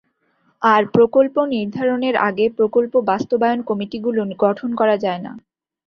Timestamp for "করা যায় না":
4.79-5.31